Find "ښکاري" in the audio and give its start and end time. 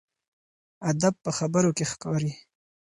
1.91-2.31